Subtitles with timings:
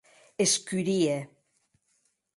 [0.45, 1.17] Escurie.